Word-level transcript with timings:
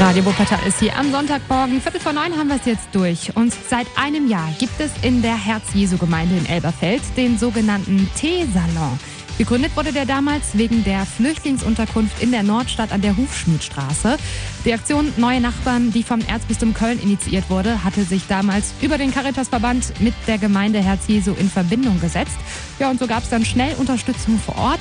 Radio 0.00 0.24
Wuppertal 0.24 0.60
ist 0.64 0.78
hier 0.78 0.96
am 0.96 1.10
Sonntagmorgen. 1.10 1.80
Viertel 1.80 2.00
vor 2.00 2.12
neun 2.12 2.36
haben 2.38 2.48
wir 2.48 2.54
es 2.54 2.66
jetzt 2.66 2.88
durch. 2.92 3.34
Und 3.34 3.52
seit 3.52 3.88
einem 3.96 4.28
Jahr 4.28 4.48
gibt 4.60 4.78
es 4.78 4.92
in 5.02 5.22
der 5.22 5.36
Herz-Jesu-Gemeinde 5.36 6.36
in 6.36 6.46
Elberfeld 6.46 7.02
den 7.16 7.36
sogenannten 7.36 8.08
Teesalon. 8.14 8.96
Gegründet 9.38 9.76
wurde 9.76 9.92
der 9.92 10.04
damals 10.04 10.58
wegen 10.58 10.82
der 10.82 11.06
Flüchtlingsunterkunft 11.06 12.20
in 12.20 12.32
der 12.32 12.42
Nordstadt 12.42 12.90
an 12.90 13.02
der 13.02 13.16
Hufschmiedstraße. 13.16 14.16
Die 14.64 14.72
Aktion 14.74 15.12
Neue 15.16 15.40
Nachbarn, 15.40 15.92
die 15.92 16.02
vom 16.02 16.20
Erzbistum 16.26 16.74
Köln 16.74 17.00
initiiert 17.00 17.48
wurde, 17.48 17.84
hatte 17.84 18.02
sich 18.02 18.26
damals 18.26 18.74
über 18.82 18.98
den 18.98 19.14
Caritasverband 19.14 20.00
mit 20.00 20.14
der 20.26 20.38
Gemeinde 20.38 20.80
Herz 20.80 21.06
Jesu 21.06 21.34
in 21.38 21.48
Verbindung 21.48 22.00
gesetzt. 22.00 22.36
Ja, 22.80 22.90
und 22.90 22.98
so 22.98 23.06
gab 23.06 23.22
es 23.22 23.28
dann 23.28 23.44
schnell 23.44 23.76
Unterstützung 23.76 24.40
vor 24.40 24.58
Ort. 24.58 24.80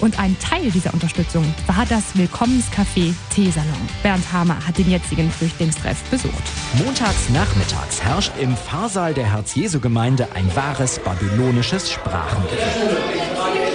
Und 0.00 0.18
ein 0.18 0.36
Teil 0.38 0.70
dieser 0.70 0.94
Unterstützung 0.94 1.44
war 1.66 1.84
das 1.86 2.14
Willkommenscafé 2.14 3.12
Teesalon. 3.34 3.88
Bernd 4.02 4.32
Hamer 4.32 4.56
hat 4.66 4.78
den 4.78 4.90
jetzigen 4.90 5.30
Flüchtlingstreff 5.30 6.02
besucht. 6.04 6.44
Montags 6.82 7.28
nachmittags 7.28 8.00
herrscht 8.02 8.32
im 8.40 8.56
Pfarrsaal 8.56 9.12
der 9.12 9.30
Herz-Jesu-Gemeinde 9.30 10.28
ein 10.34 10.54
wahres 10.56 10.98
babylonisches 11.00 11.90
Sprachengefühl. 11.90 13.67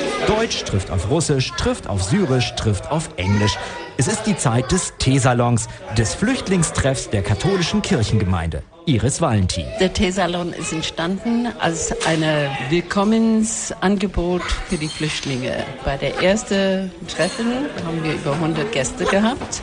Deutsch 0.43 0.65
trifft 0.65 0.91
auf 0.91 1.09
Russisch, 1.09 1.53
trifft 1.55 1.87
auf 1.87 2.03
Syrisch, 2.03 2.53
trifft 2.55 2.91
auf 2.91 3.11
Englisch. 3.15 3.57
Es 3.95 4.09
ist 4.09 4.23
die 4.23 4.35
Zeit 4.35 4.73
des 4.73 4.91
Teesalons, 4.99 5.69
des 5.97 6.15
Flüchtlingstreffs 6.15 7.09
der 7.09 7.23
katholischen 7.23 7.81
Kirchengemeinde. 7.81 8.61
Iris 8.85 9.21
Valentin. 9.21 9.63
Der 9.79 9.93
Teesalon 9.93 10.51
ist 10.51 10.73
entstanden 10.73 11.47
als 11.61 11.93
ein 12.05 12.21
Willkommensangebot 12.69 14.41
für 14.67 14.75
die 14.75 14.89
Flüchtlinge. 14.89 15.63
Bei 15.85 15.95
der 15.95 16.21
ersten 16.21 16.91
Treffen 17.07 17.69
haben 17.85 18.03
wir 18.03 18.15
über 18.15 18.33
100 18.33 18.69
Gäste 18.73 19.05
gehabt. 19.05 19.61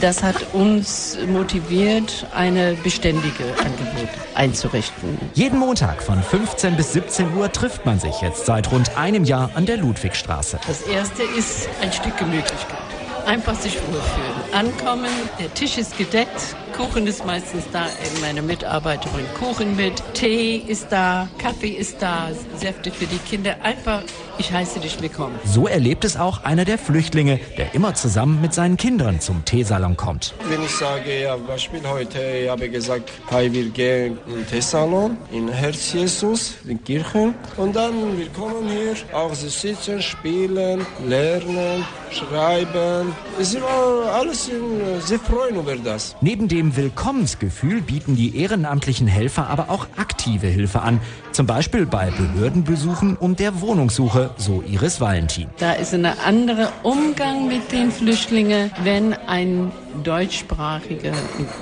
Das 0.00 0.22
hat 0.22 0.52
uns 0.52 1.16
motiviert, 1.26 2.26
eine 2.34 2.74
beständige 2.74 3.44
Angebot 3.58 4.08
einzurichten. 4.34 5.18
Jeden 5.32 5.58
Montag 5.58 6.02
von 6.02 6.22
15 6.22 6.76
bis 6.76 6.92
17 6.92 7.34
Uhr 7.34 7.50
trifft 7.50 7.86
man 7.86 7.98
sich 7.98 8.20
jetzt 8.20 8.44
seit 8.44 8.70
rund 8.70 8.96
einem 8.98 9.24
Jahr 9.24 9.50
an 9.54 9.64
der 9.64 9.78
Ludwigstraße. 9.78 10.60
Das 10.66 10.82
erste 10.82 11.22
ist 11.22 11.68
ein 11.80 11.90
Stück 11.90 12.18
Gemütlichkeit. 12.18 12.78
Einfach 13.26 13.54
sich 13.54 13.76
wohlfühlen. 13.76 14.52
Ankommen, 14.52 15.10
der 15.40 15.52
Tisch 15.54 15.78
ist 15.78 15.96
gedeckt, 15.96 16.54
Kuchen 16.78 17.08
ist 17.08 17.26
meistens 17.26 17.64
da, 17.72 17.86
meine 18.20 18.40
Mitarbeiterin 18.40 19.24
Kuchen 19.36 19.74
mit, 19.74 20.00
Tee 20.14 20.58
ist 20.58 20.86
da, 20.90 21.28
Kaffee 21.38 21.70
ist 21.70 22.00
da, 22.00 22.28
Säfte 22.56 22.92
für 22.92 23.06
die 23.06 23.18
Kinder. 23.18 23.56
Einfach, 23.64 24.02
ich 24.38 24.52
heiße 24.52 24.78
dich 24.78 25.02
willkommen. 25.02 25.34
So 25.44 25.66
erlebt 25.66 26.04
es 26.04 26.16
auch 26.16 26.44
einer 26.44 26.64
der 26.64 26.78
Flüchtlinge, 26.78 27.40
der 27.56 27.74
immer 27.74 27.94
zusammen 27.94 28.40
mit 28.40 28.54
seinen 28.54 28.76
Kindern 28.76 29.18
zum 29.18 29.44
Teesalon 29.44 29.96
kommt. 29.96 30.34
Wenn 30.48 30.62
ich 30.62 30.70
sage, 30.70 31.22
ja, 31.22 31.34
Beispiel 31.34 31.80
heute, 31.84 32.20
ich 32.44 32.48
habe 32.48 32.68
gesagt, 32.68 33.10
hey, 33.28 33.52
wir 33.52 33.70
gehen 33.70 34.16
in 34.28 34.46
Teesalon, 34.46 35.16
in 35.32 35.48
Herz 35.48 35.92
Jesus, 35.92 36.54
in 36.64 36.82
Kirchen. 36.84 37.34
Und 37.56 37.74
dann, 37.74 38.16
wir 38.16 38.28
kommen 38.28 38.68
hier, 38.68 38.94
auch 39.12 39.34
sie 39.34 39.48
sitzen, 39.48 40.00
spielen, 40.00 40.86
lernen, 41.04 41.84
schreiben. 42.12 43.12
Es 43.40 43.54
ist 43.54 43.62
alles, 43.62 44.48
in, 44.48 45.00
sie 45.04 45.18
freuen 45.18 45.56
über 45.56 45.74
das. 45.74 46.14
Neben 46.20 46.46
dem 46.46 46.67
dem 46.68 46.76
Willkommensgefühl 46.76 47.80
bieten 47.80 48.16
die 48.16 48.36
ehrenamtlichen 48.36 49.06
Helfer 49.06 49.48
aber 49.48 49.70
auch 49.70 49.86
aktive 49.96 50.46
Hilfe 50.46 50.82
an. 50.82 51.00
Zum 51.32 51.46
Beispiel 51.46 51.86
bei 51.86 52.10
Behördenbesuchen 52.10 53.16
und 53.16 53.38
der 53.38 53.60
Wohnungssuche, 53.60 54.30
so 54.36 54.62
Iris 54.66 55.00
Valentin. 55.00 55.48
Da 55.58 55.72
ist 55.72 55.94
ein 55.94 56.04
anderer 56.04 56.72
Umgang 56.82 57.48
mit 57.48 57.70
den 57.72 57.90
Flüchtlingen, 57.90 58.70
wenn 58.82 59.14
ein 59.14 59.70
deutschsprachiger 60.02 61.12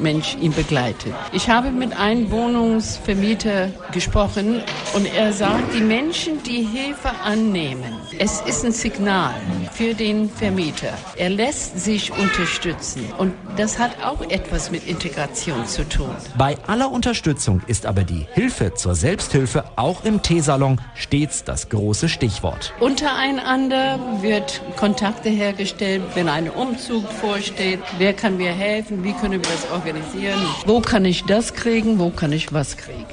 Mensch 0.01 0.37
ihn 0.41 0.53
begleitet. 0.53 1.15
Ich 1.33 1.49
habe 1.49 1.71
mit 1.71 1.97
einem 1.97 2.31
Wohnungsvermieter 2.31 3.71
gesprochen 3.93 4.63
und 4.95 5.07
er 5.15 5.33
sagt, 5.33 5.75
die 5.75 5.81
Menschen, 5.81 6.43
die 6.43 6.63
Hilfe 6.63 7.11
annehmen, 7.25 7.95
es 8.19 8.41
ist 8.43 8.65
ein 8.65 8.73
Signal 8.73 9.35
für 9.73 9.95
den 9.95 10.29
Vermieter. 10.29 10.93
Er 11.17 11.31
lässt 11.31 11.79
sich 11.79 12.13
unterstützen 12.13 13.05
und 13.19 13.33
das 13.57 13.79
hat 13.79 14.03
auch 14.03 14.23
etwas 14.31 14.71
mit 14.71 14.87
Integration 14.97 15.67
zu 15.67 15.87
tun. 15.87 16.09
Bei 16.39 16.57
aller 16.67 16.91
Unterstützung 16.91 17.61
ist 17.67 17.85
aber 17.85 18.03
die 18.03 18.27
Hilfe 18.33 18.73
zur 18.73 18.95
Selbsthilfe 18.95 19.65
auch 19.77 20.05
im 20.05 20.23
Teesalon 20.23 20.81
stets 20.95 21.45
das 21.45 21.69
große 21.69 22.09
Stichwort. 22.09 22.73
Untereinander 22.81 23.99
wird 24.23 24.63
Kontakte 24.77 25.29
hergestellt, 25.29 26.03
wenn 26.15 26.31
ein 26.31 26.49
Umzug 26.49 27.07
vorsteht. 27.13 27.81
Wer 27.99 28.15
kann 28.15 28.39
mir 28.39 28.53
helfen? 28.53 29.05
Wie 29.05 29.13
können 29.13 29.43
wir 29.45 29.51
das 29.51 29.71
organisieren? 29.71 30.41
Wo 30.65 30.81
kann 30.81 31.05
ich 31.05 31.25
das 31.25 31.53
kriegen? 31.53 31.99
Wo 31.99 32.09
kann 32.09 32.33
ich 32.33 32.55
was 32.55 32.79
kriegen? 32.79 33.05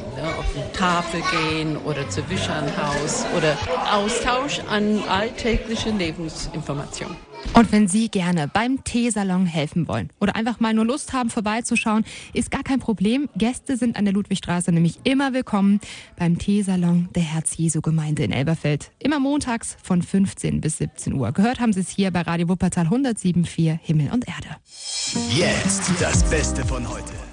Tafel 0.74 1.22
gehen 1.32 1.78
oder 1.78 2.10
zu 2.10 2.28
Wischernhaus 2.30 3.26
oder 3.38 3.58
Austausch 3.92 4.60
an 4.70 5.02
alltägliche 5.08 5.90
Lebensinformationen. 5.90 7.16
Und 7.54 7.72
wenn 7.72 7.88
Sie 7.88 8.10
gerne 8.10 8.48
beim 8.48 8.84
Teesalon 8.84 9.46
helfen 9.46 9.88
wollen 9.88 10.10
oder 10.20 10.36
einfach 10.36 10.60
mal 10.60 10.74
nur 10.74 10.86
Lust 10.86 11.14
haben, 11.14 11.30
vorbeizuschauen, 11.30 12.04
ist 12.34 12.50
gar 12.50 12.64
kein 12.64 12.80
Problem. 12.80 13.30
Gäste 13.36 13.78
sind 13.78 13.96
an 13.96 14.06
der 14.06 14.14
Ludwigstraße 14.14 14.72
nämlich 14.72 15.00
immer 15.04 15.34
willkommen 15.34 15.80
beim 16.18 16.40
Teesalon 16.40 17.10
der 17.14 17.24
Herz-Jesu-Gemeinde 17.24 18.24
in 18.24 18.32
Elberfeld. 18.32 18.92
Immer 18.98 19.20
montags 19.20 19.78
von 19.84 20.02
15 20.02 20.62
bis 20.62 20.78
17 20.78 21.14
Uhr. 21.14 21.32
Gehört 21.32 21.60
haben 21.60 21.74
Sie 21.74 21.82
es 21.82 21.90
hier 21.90 22.12
bei 22.12 22.22
Radio 22.22 22.50
Wuppertal 22.50 22.88
107.4 22.88 23.78
Himmel 23.82 24.12
und 24.12 24.28
Erde. 24.28 24.56
Jetzt 25.30 25.92
das 26.00 26.24
Beste 26.30 26.66
von 26.66 26.90
heute. 26.90 27.33